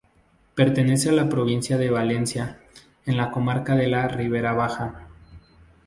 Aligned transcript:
Perteneciente 0.55 1.19
a 1.19 1.23
la 1.25 1.29
provincia 1.29 1.77
de 1.77 1.91
Valencia, 1.91 2.57
en 3.05 3.17
la 3.17 3.29
comarca 3.29 3.75
de 3.75 3.85
la 3.85 4.07
Ribera 4.07 4.51
Baja. 4.51 5.07